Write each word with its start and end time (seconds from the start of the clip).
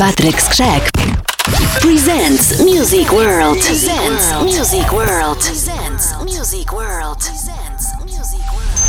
Patrick 0.00 0.36
Skrzek 0.36 0.88
presents 1.82 2.64
Music 2.64 3.12
World. 3.12 3.58
Presents 3.58 4.32
Music 4.42 4.90
World. 4.90 5.36
Presents 5.36 6.16
Music 6.24 6.72
World. 6.72 7.18
Presents 7.18 7.92
Music 8.06 8.40
World. 8.48 8.80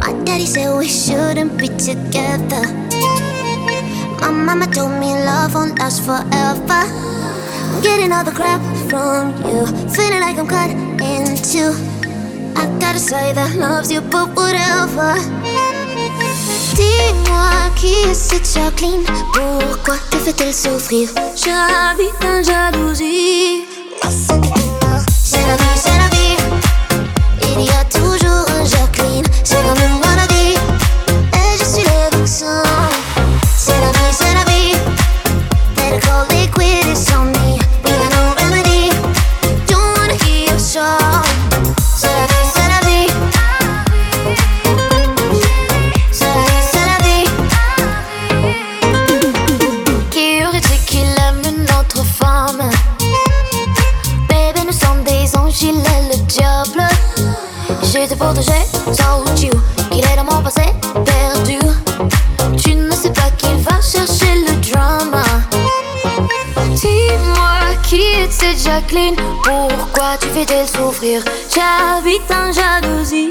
My 0.00 0.24
daddy 0.24 0.46
said 0.46 0.74
we 0.78 0.88
shouldn't 0.88 1.58
be 1.58 1.68
together. 1.68 2.64
My 4.22 4.30
mama 4.30 4.66
told 4.72 4.92
me 4.98 5.12
love 5.12 5.54
won't 5.54 5.78
last 5.78 6.00
forever. 6.00 6.24
I'm 6.64 7.82
getting 7.82 8.10
all 8.10 8.24
the 8.24 8.32
crap 8.32 8.62
from 8.88 9.36
you, 9.44 9.66
feeling 9.92 10.20
like 10.24 10.38
I'm 10.38 10.48
cut 10.48 10.70
in 10.70 11.36
two. 11.44 11.76
I 12.56 12.64
gotta 12.80 12.98
say 12.98 13.34
that 13.34 13.54
loves 13.56 13.92
you, 13.92 14.00
but 14.00 14.34
whatever. 14.34 15.39
Dis-moi 16.80 17.70
qui 17.76 17.92
est 18.08 18.14
cette 18.14 18.48
Jacqueline 18.54 19.04
Pourquoi 19.34 19.96
te 20.10 20.16
fait-elle 20.16 20.54
souffrir? 20.54 21.10
J'habite 21.36 22.24
en 22.24 22.42
jalousie. 22.42 23.64
C'est 25.22 25.46
la 25.46 25.56
vie, 25.56 25.76
c'est 25.76 25.98
la 25.98 26.08
vie. 26.16 26.36
Il 27.58 27.66
y 27.66 27.70
a 27.70 27.84
toujours 27.84 28.19
Jacqueline 68.70 69.16
Pourquoi 69.42 70.16
tu 70.20 70.28
fais 70.28 70.44
d'elle 70.44 70.68
souffrir? 70.68 71.24
J'habite 71.52 72.30
en 72.30 72.52
jalousie 72.52 73.28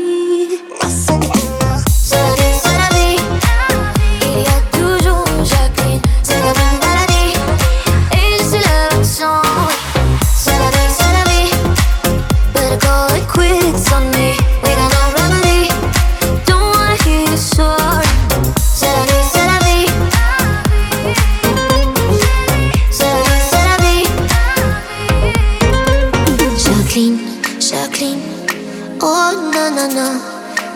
Oh 29.32 29.36
non, 29.36 29.70
non, 29.76 29.94
non. 29.94 30.20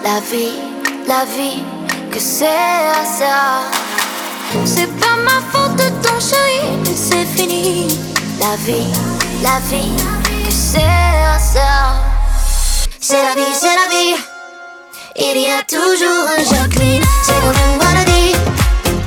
La 0.04 0.20
vie, 0.30 0.60
la 1.08 1.26
vie 1.26 1.64
Que 2.12 2.20
c'est 2.20 2.46
ça. 3.18 3.62
C'est 4.64 4.92
pas 5.00 5.16
ma 5.26 5.42
faute 5.52 5.76
de 5.78 5.90
ton 6.06 6.20
chéri 6.20 6.62
c'est 6.96 7.26
fini. 7.26 7.88
La 8.40 8.56
vie, 8.58 8.94
la 9.42 9.58
vie 9.70 9.96
Que 10.46 10.52
c'est 10.52 10.82
ça. 11.40 11.96
C'est 13.00 13.24
la 13.24 13.34
vie, 13.34 13.54
c'est 13.60 13.76
la 13.82 13.88
vie. 13.90 14.16
Il 15.16 15.42
y 15.42 15.50
a 15.50 15.64
toujours 15.64 16.26
un 16.38 16.44
Jacqueline. 16.44 17.04
C'est 17.24 17.34
comme 17.42 17.58
une 17.72 17.78
maladie 17.78 18.36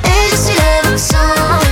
Et 0.03 0.29
je 0.29 0.35
suis 0.35 0.55
le 0.55 0.89
vaccin 0.89 1.66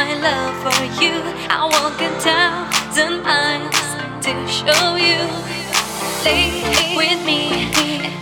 my 0.00 0.14
love 0.28 0.54
for 0.64 0.82
you. 1.02 1.14
I 1.56 1.60
walk 1.74 2.00
a 2.08 2.10
thousand 2.26 3.22
miles 3.22 3.88
to 4.24 4.32
show 4.58 4.86
you. 4.96 5.20
Lay 6.24 6.96
with 6.96 7.20
me 7.26 7.40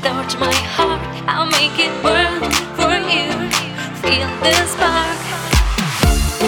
touch 0.02 0.40
my 0.40 0.54
heart. 0.76 1.00
I'll 1.32 1.50
make 1.58 1.78
it 1.86 1.94
work 2.02 2.42
for 2.78 2.94
you. 3.14 3.28
Feel 4.02 4.28
the 4.44 4.54
spark. 4.74 5.18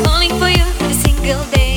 Falling 0.05 0.35
for 0.41 0.49
you 0.49 0.65
every 0.81 0.95
single 0.95 1.45
day. 1.51 1.70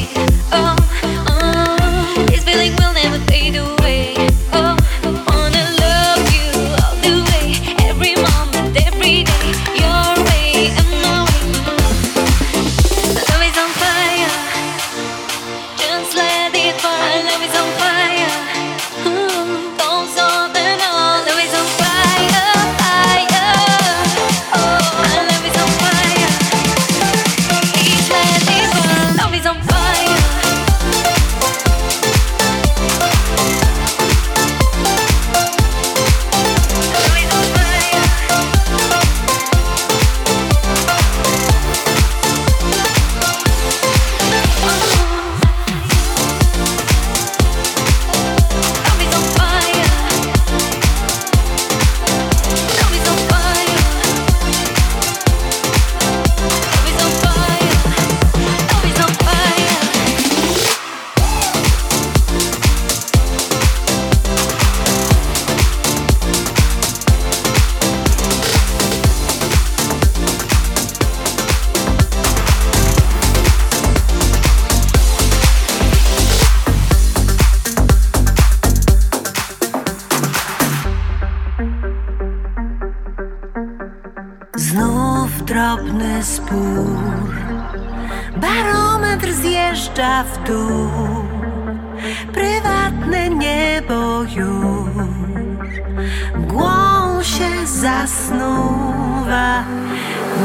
mgłą 96.43 97.23
się 97.23 97.67
zasnuwa. 97.67 99.63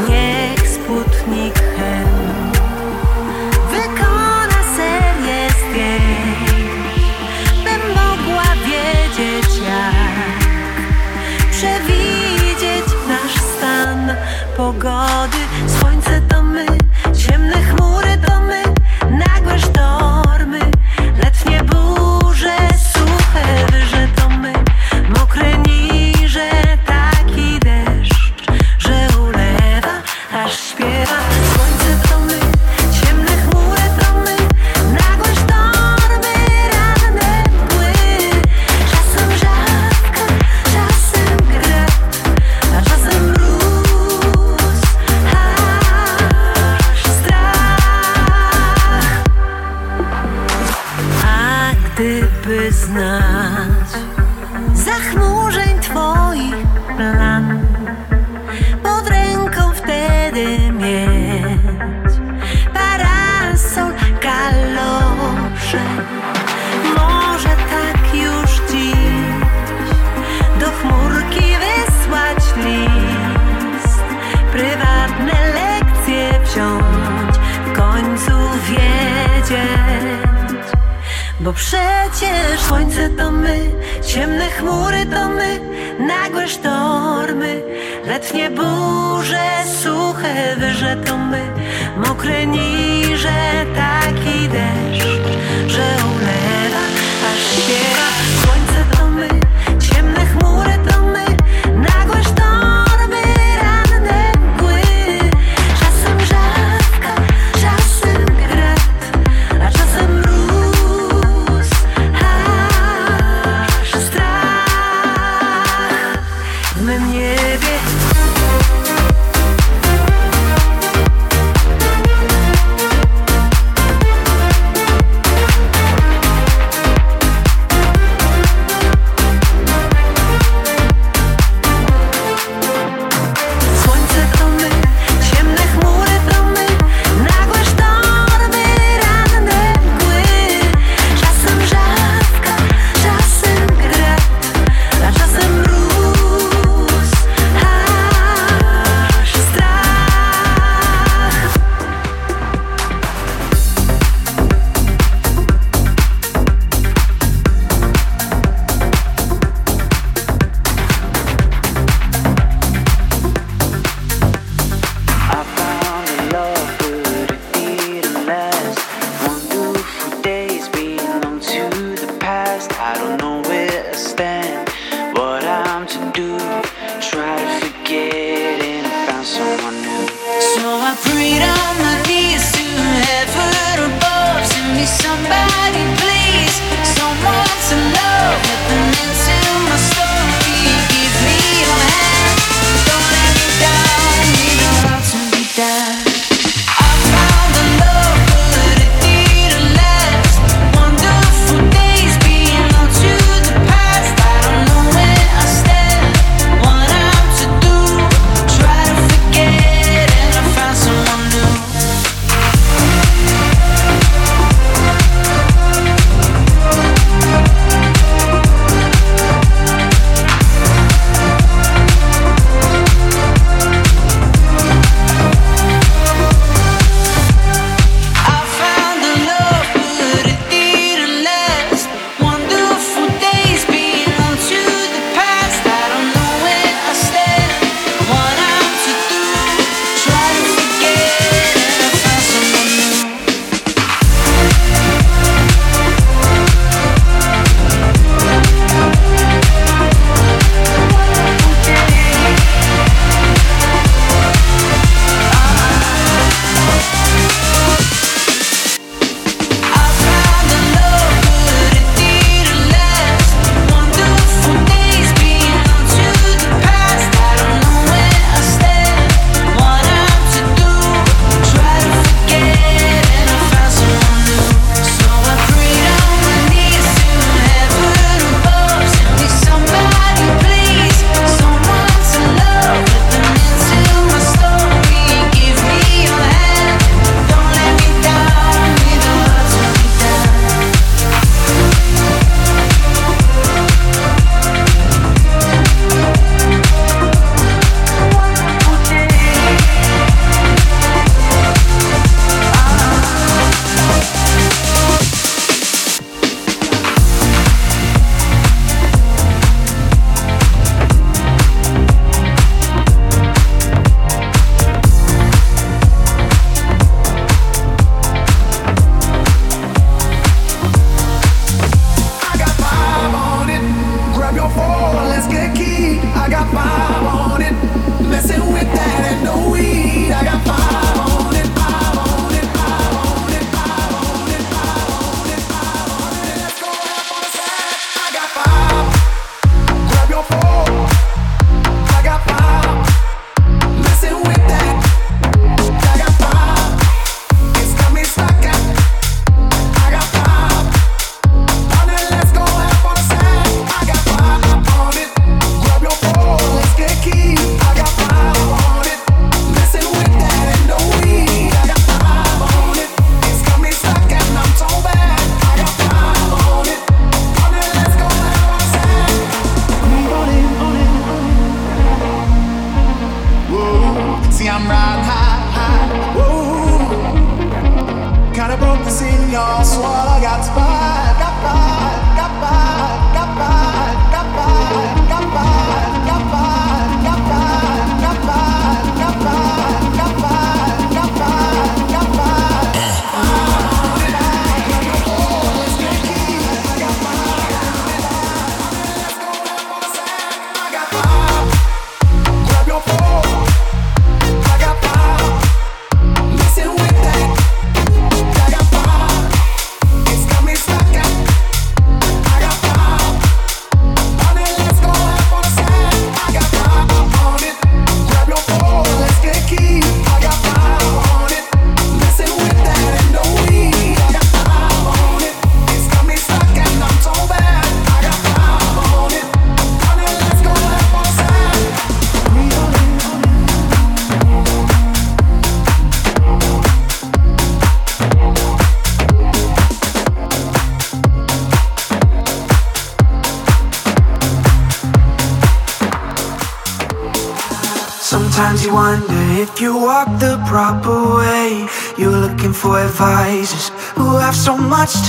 Niech 0.09 0.69
sputnik 0.69 1.55
hen 1.77 2.07
wykona 3.71 4.61
serię 4.75 5.49
zdjęć, 5.59 7.01
bym 7.63 7.81
mogła 7.95 8.49
wiedzieć 8.65 9.51
jak 9.67 10.39
przewidzieć 11.51 12.87
nasz 13.07 13.41
stan 13.41 14.15
pogody. 14.57 15.48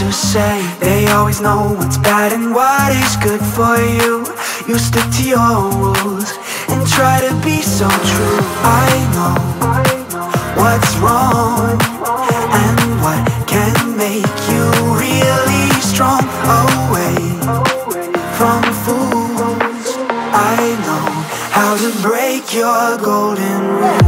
To 0.00 0.12
say. 0.12 0.56
They 0.80 1.06
always 1.08 1.40
know 1.40 1.74
what's 1.78 1.98
bad 1.98 2.32
and 2.32 2.54
what 2.54 2.90
is 3.04 3.16
good 3.16 3.44
for 3.56 3.76
you. 3.76 4.24
You 4.68 4.78
stick 4.78 5.04
to 5.16 5.24
your 5.34 5.56
rules 5.76 6.30
and 6.68 6.80
try 6.96 7.20
to 7.26 7.32
be 7.44 7.60
so 7.60 7.88
true. 8.12 8.40
I 8.64 8.90
know 9.14 9.36
what's 10.60 10.92
wrong 11.02 11.76
and 12.64 12.78
what 13.04 13.22
can 13.46 13.76
make 13.96 14.36
you 14.50 14.64
really 15.04 15.66
strong. 15.92 16.22
Away 16.60 17.20
from 18.38 18.60
fools. 18.84 19.88
I 20.32 20.60
know 20.86 21.06
how 21.56 21.76
to 21.76 21.90
break 22.02 22.29
your 22.52 22.98
golden 22.98 23.62
rule 23.78 23.99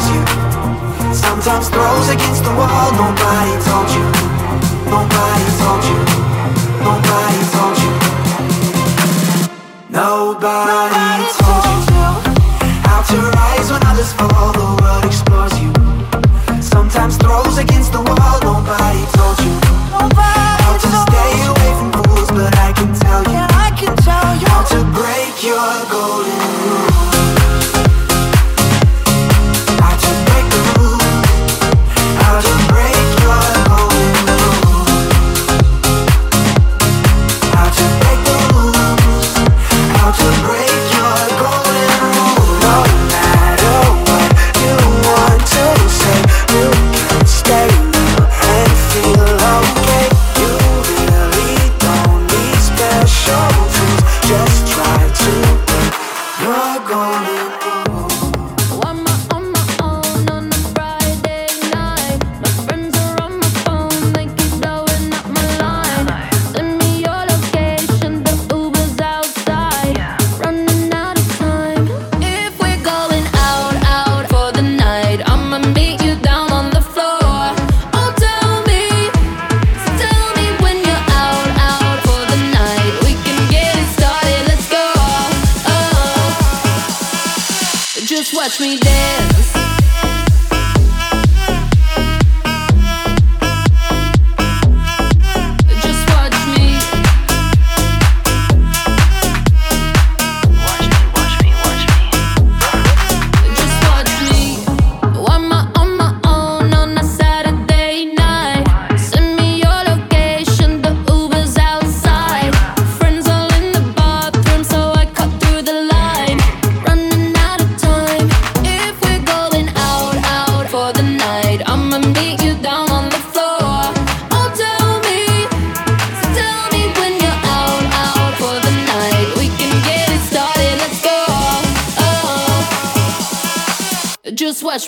was 0.00 0.08
you. 0.14 0.22
Sometimes 1.14 1.68
throws 1.68 2.08
against 2.08 2.44
the 2.44 2.50
wall 2.50 2.90
Nobody 2.92 3.54
told 3.66 3.88
you. 3.96 4.06
Nobody 4.94 5.46
told 5.60 5.82
you. 5.90 5.98
Nobody 6.86 7.40
told 7.54 7.76
you. 7.84 7.92
Nobody 9.90 11.26
told 11.40 11.64
you. 11.70 12.04
How 12.88 13.00
to 13.10 13.18
rise 13.38 13.68
when 13.72 13.82
others 13.90 14.12
fall 14.12 14.52
The 14.60 14.68
world 14.80 15.04
explores 15.04 15.54
you. 15.62 15.70
Sometimes 16.62 17.16
throws 17.16 17.58
against 17.58 17.92
the 17.92 18.00
wall 18.00 18.38
Nobody 18.42 19.04
told 19.16 19.38
you. 19.44 19.49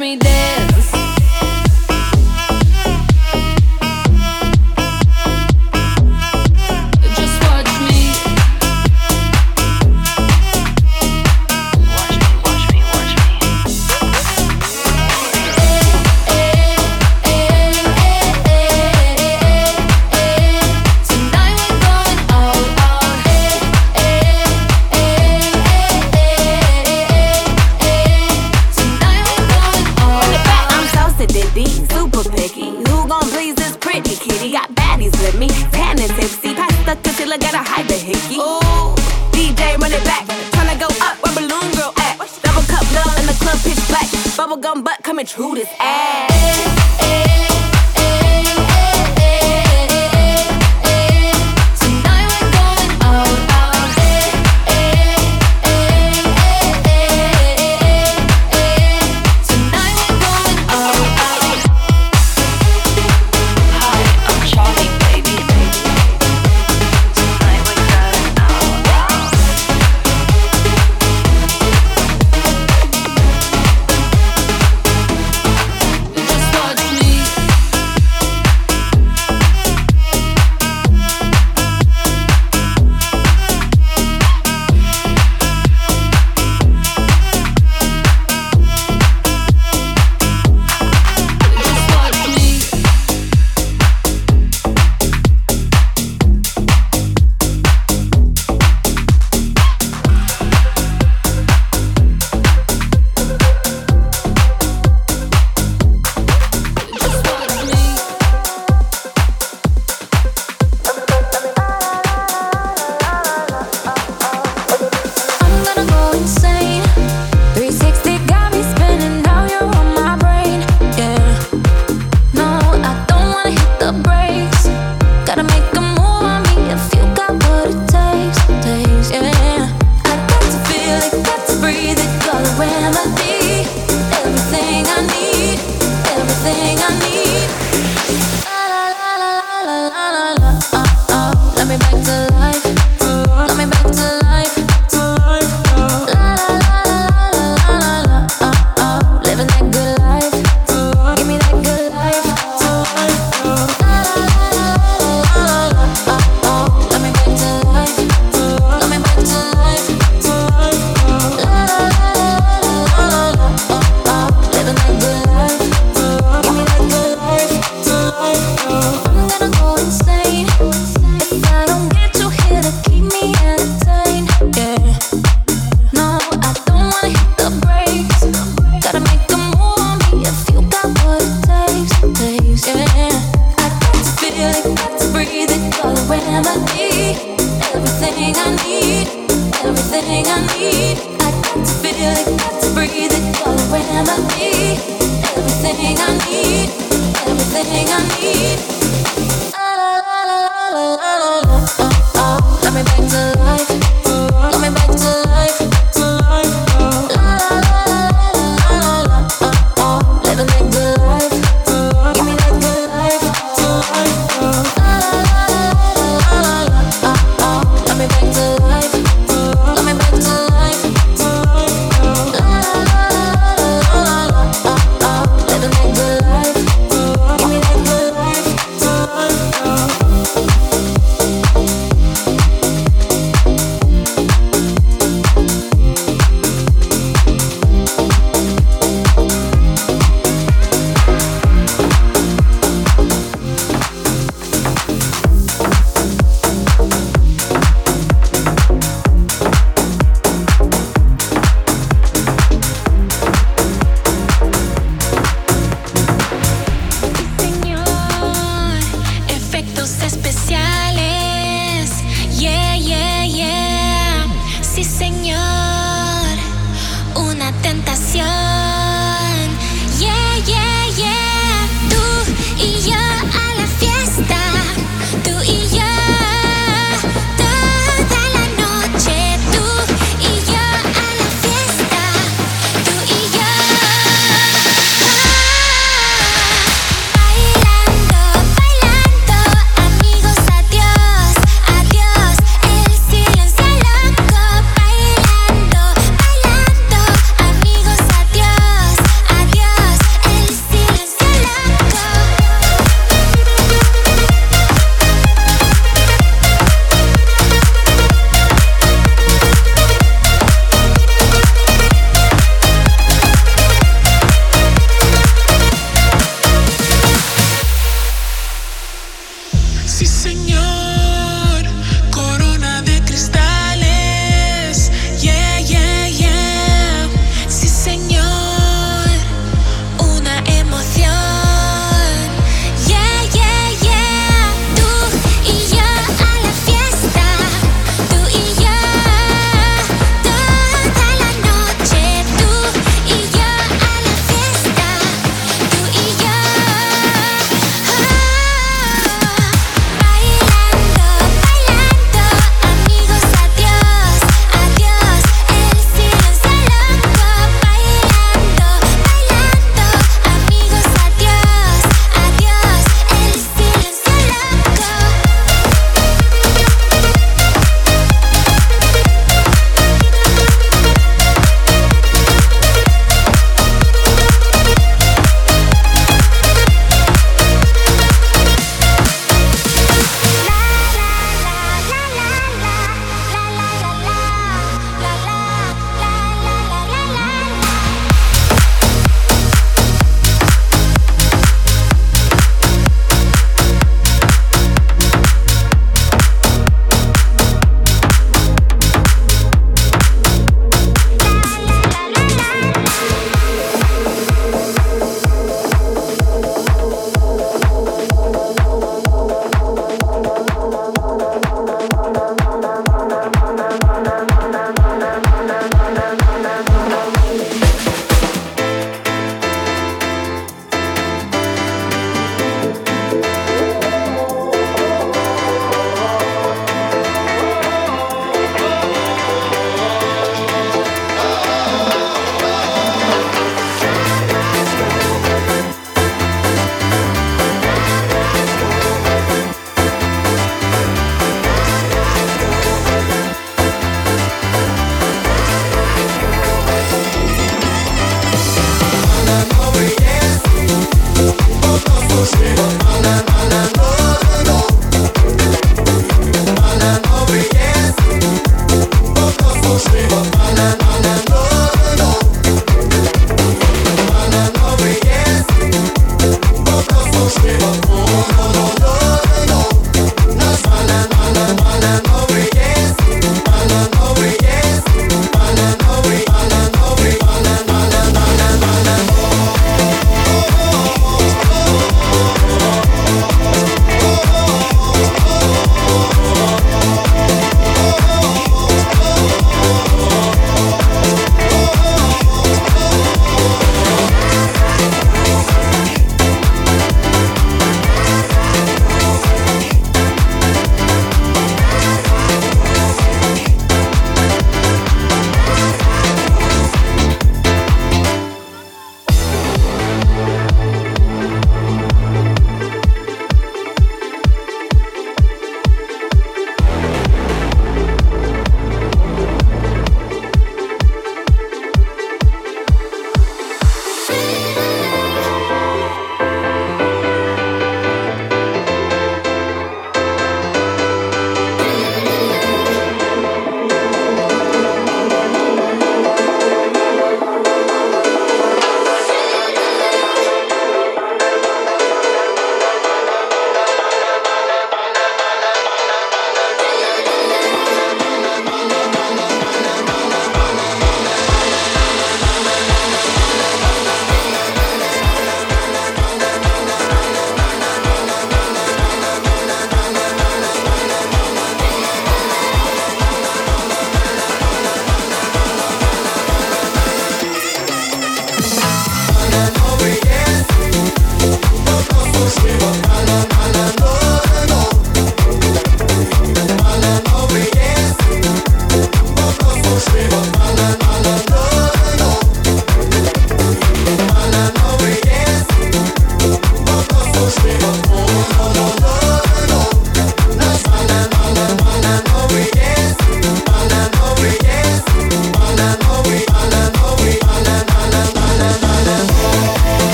Me 0.00 0.16
dance. 0.16 0.29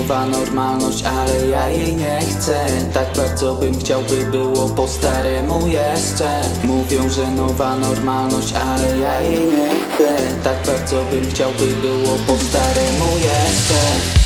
nowa 0.00 0.26
normalność, 0.26 1.04
ale 1.04 1.46
ja 1.46 1.68
jej 1.68 1.96
nie 1.96 2.20
chcę. 2.20 2.66
Tak 2.94 3.16
bardzo 3.16 3.54
bym 3.54 3.78
chciał, 3.78 4.02
by 4.02 4.30
było 4.30 4.68
po 4.68 4.88
staremu 4.88 5.66
jeszcze. 5.66 6.40
Mówią, 6.64 7.08
że 7.08 7.30
nowa 7.30 7.76
normalność, 7.76 8.54
ale 8.54 8.98
ja 8.98 9.20
jej 9.20 9.46
nie 9.46 9.68
chcę. 9.68 10.16
Tak 10.44 10.66
bardzo 10.66 11.04
bym 11.04 11.30
chciał, 11.30 11.50
by 11.52 11.66
było 11.66 12.16
po 12.26 12.36
staremu 12.44 13.16
jeszcze. 13.16 14.19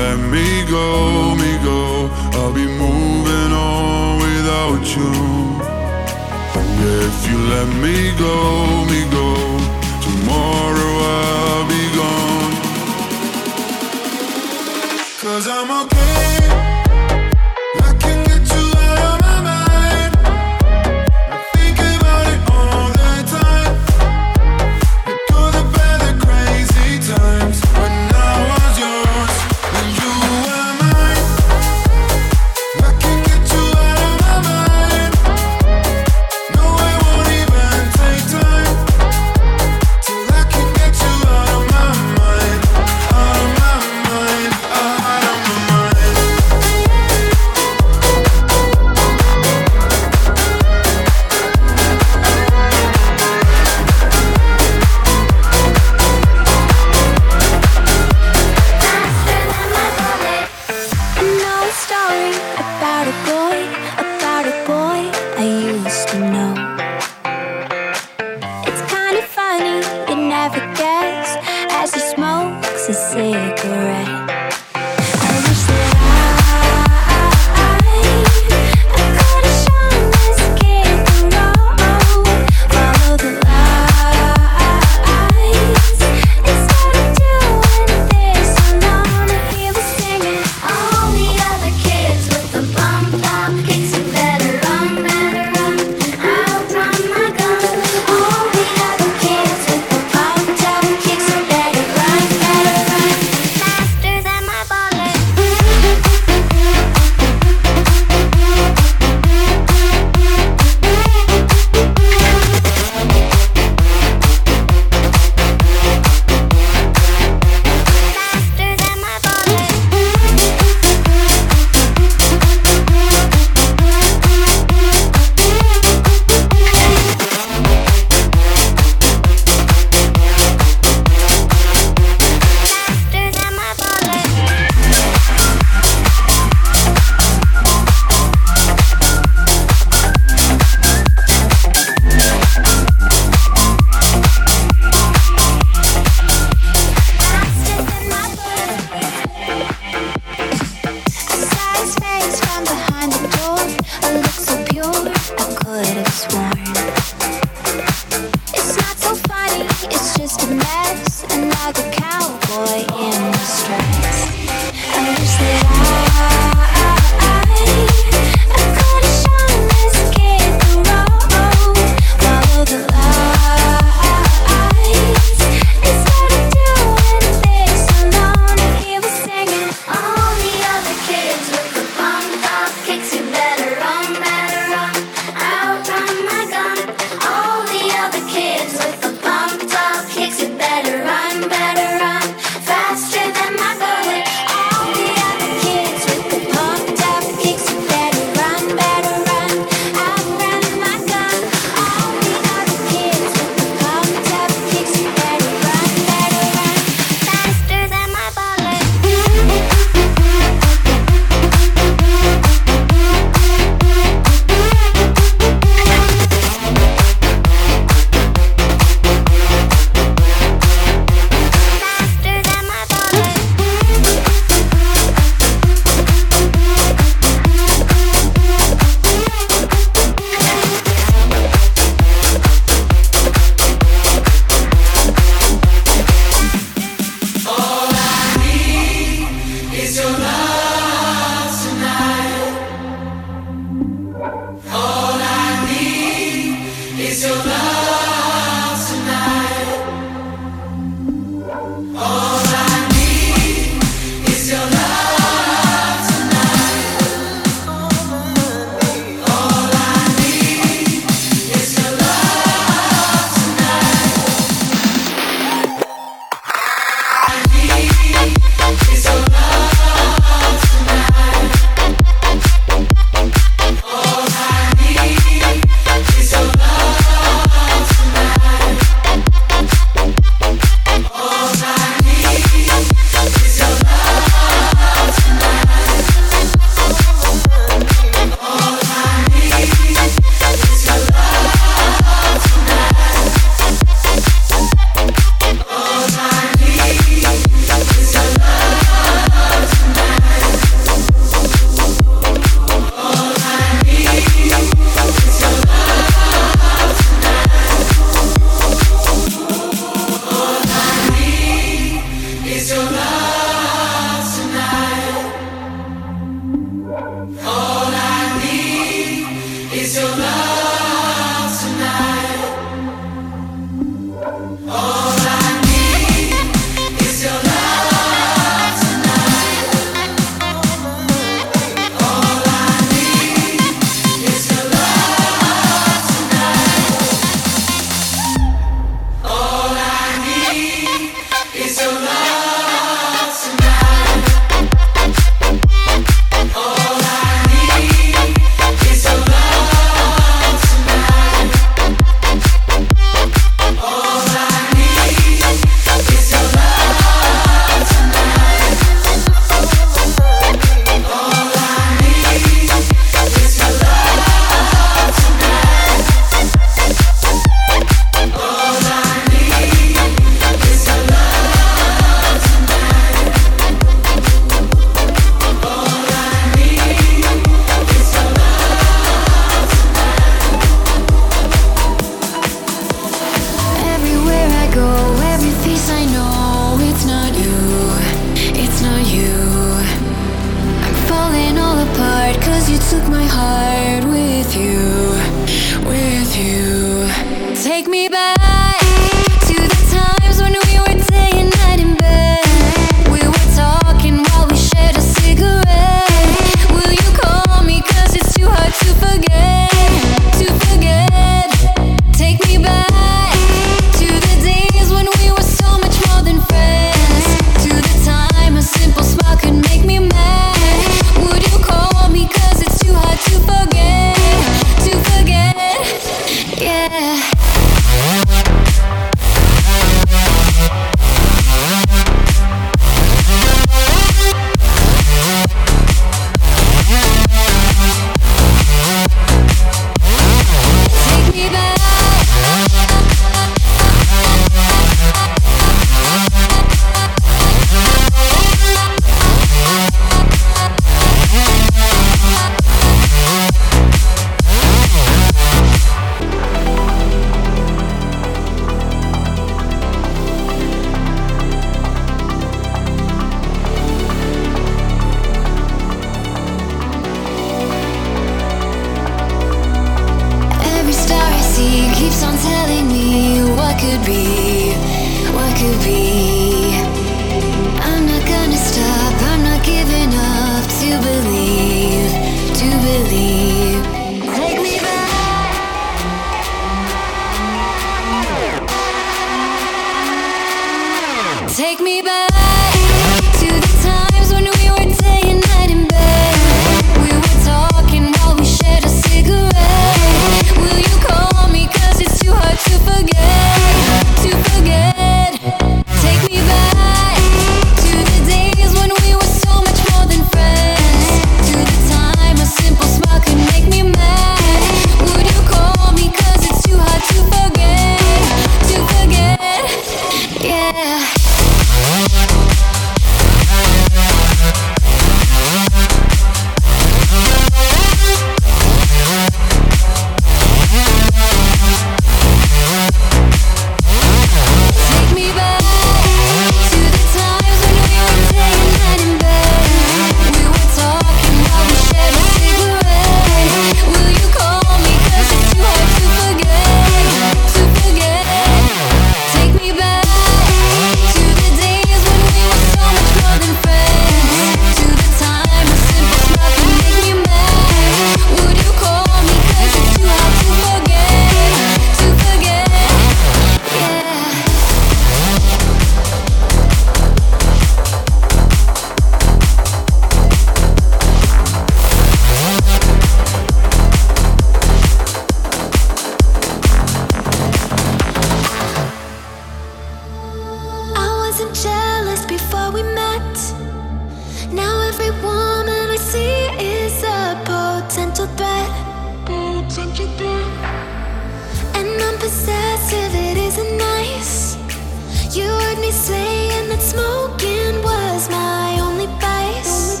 saying 595.92 596.68
that 596.68 596.80
smoking 596.80 597.82
was 597.82 598.28
my 598.28 598.78
only 598.80 599.06
vice. 599.20 600.00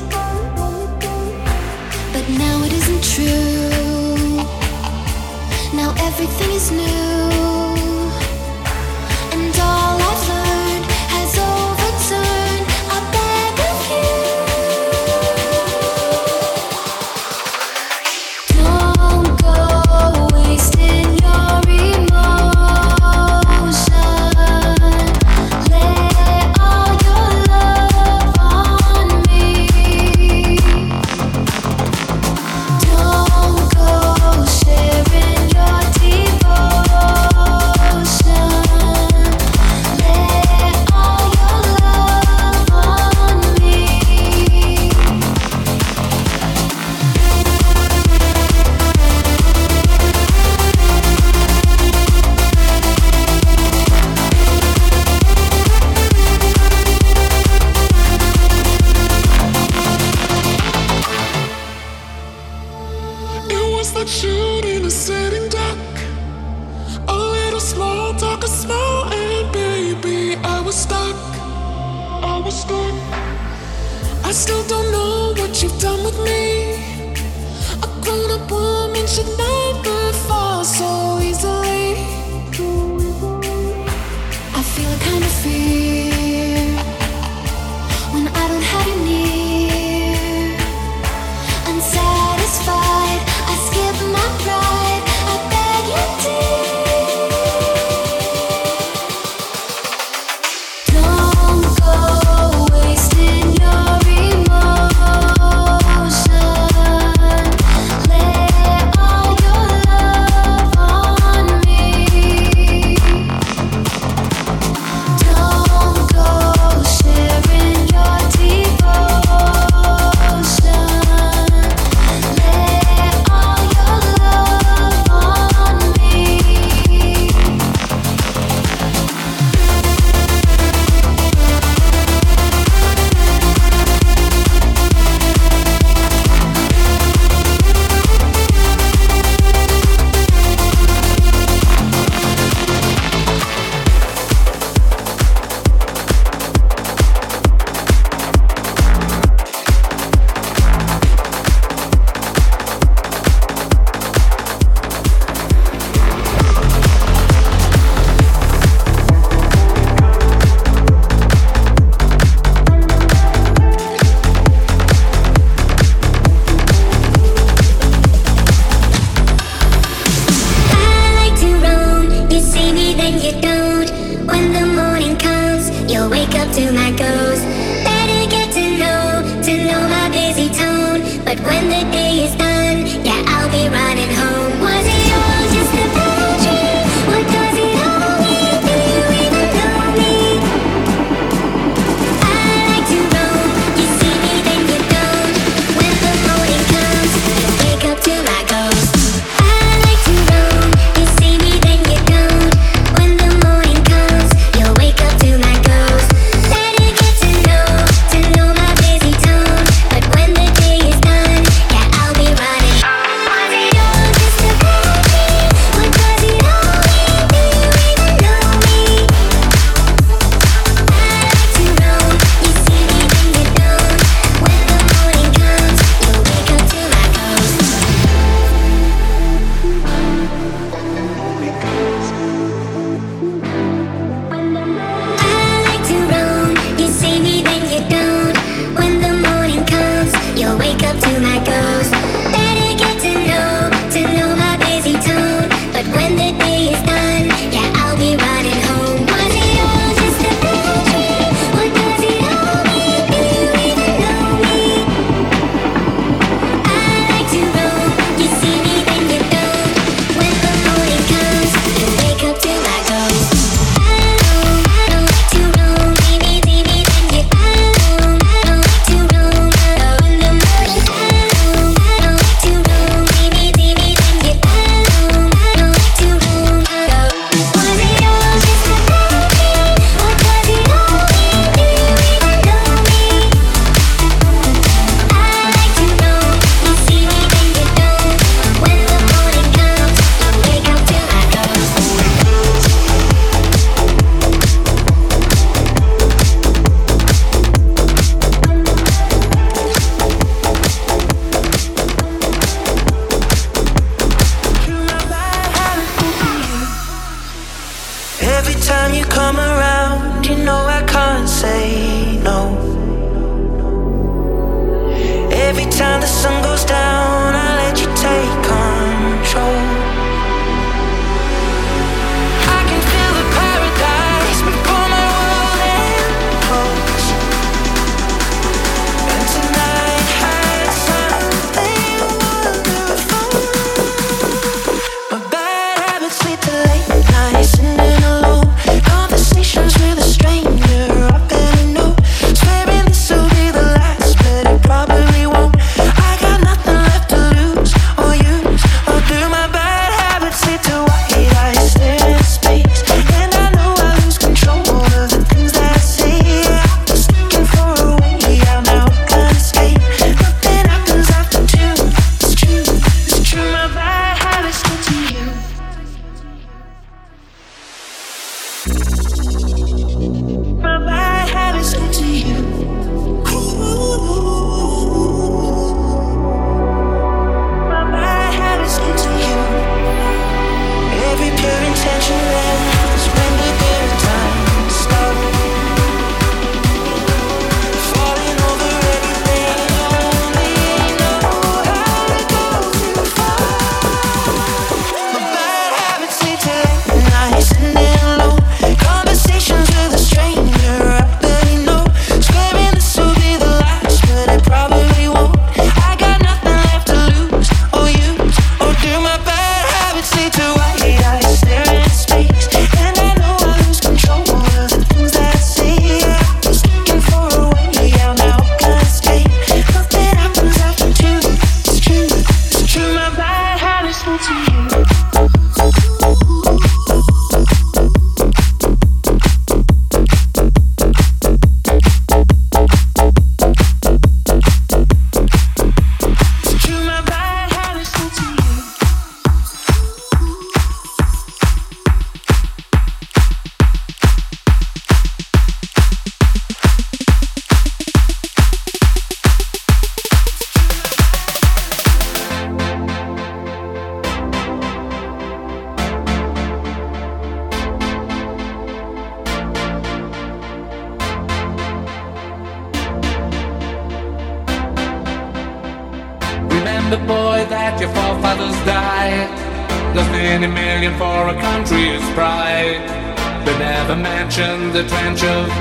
But 2.12 2.28
now 2.28 2.62
it 2.64 2.72
isn't 2.72 3.04
true. 3.14 4.36
Now 5.74 5.94
everything 5.98 6.50
is 6.50 6.70
new. 6.70 7.57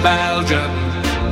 Belgium 0.04 0.70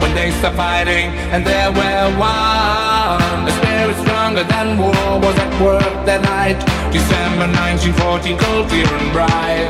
when 0.01 0.13
they 0.16 0.32
start 0.32 0.55
fighting 0.55 1.09
and 1.34 1.45
they 1.45 1.68
were 1.70 2.07
one. 2.18 3.45
The 3.45 3.53
spirit 3.61 3.97
stronger 4.05 4.43
than 4.43 4.78
war 4.78 5.20
was 5.20 5.38
at 5.38 5.53
work 5.61 5.95
that 6.05 6.22
night. 6.24 6.57
December 6.91 7.47
1940, 7.53 8.38
cold, 8.41 8.70
clear 8.70 8.89
and 8.89 9.11
bright. 9.13 9.70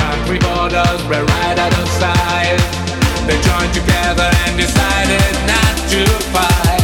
Country 0.00 0.38
borders 0.38 1.00
were 1.08 1.24
right 1.24 1.58
out 1.58 1.74
of 1.80 1.88
sight. 1.96 2.60
They 3.26 3.38
joined 3.40 3.72
together 3.72 4.28
and 4.44 4.52
decided 4.56 5.32
not 5.48 5.74
to 5.92 6.02
fight. 6.32 6.83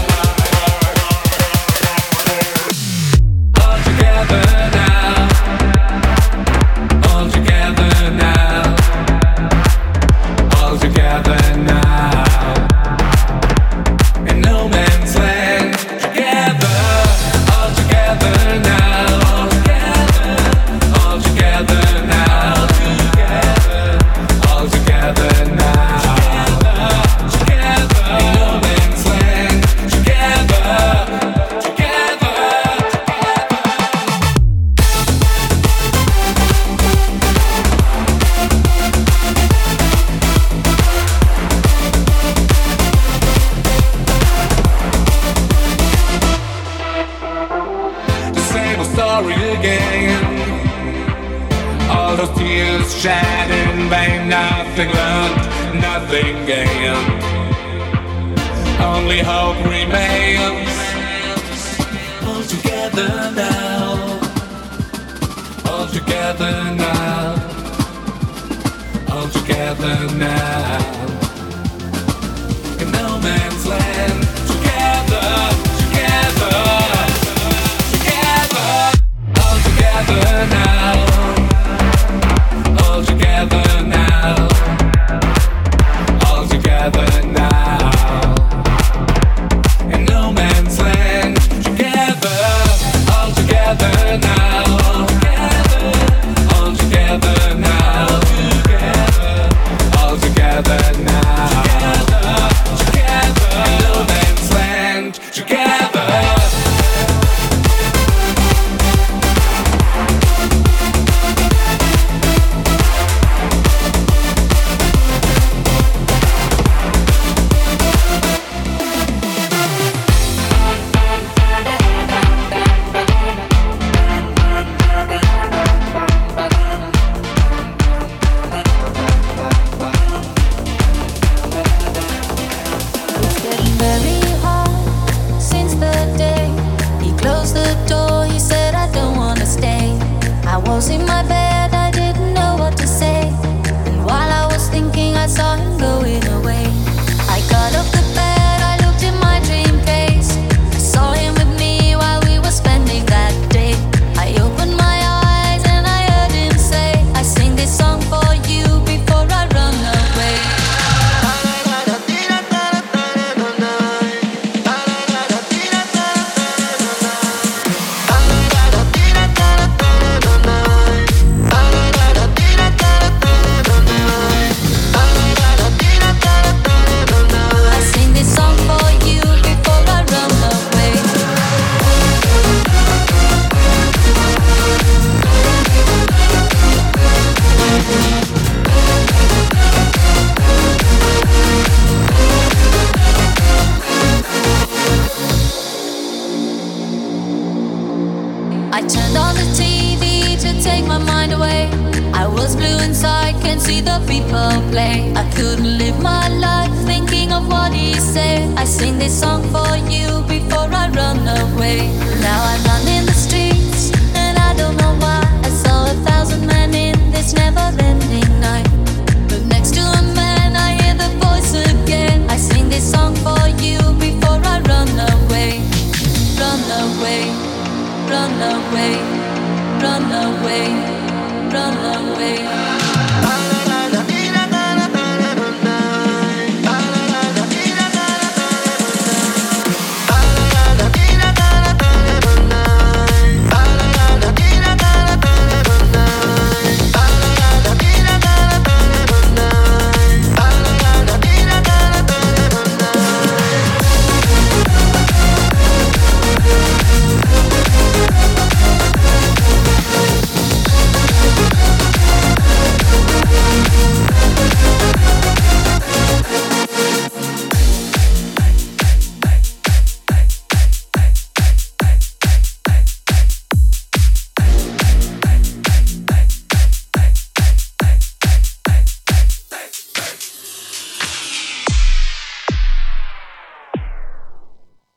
remains 59.65 60.71
all 62.27 62.43
together 62.43 63.33
now. 63.35 64.21
All 65.67 65.87
together 65.89 66.75
now. 66.75 67.35
All 69.13 69.29
together 69.29 70.17
now. 70.17 71.00